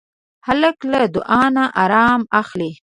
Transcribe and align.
هلک 0.47 0.77
له 0.91 0.99
دعا 1.15 1.43
نه 1.55 1.63
ارام 1.83 2.21
اخلي. 2.41 2.71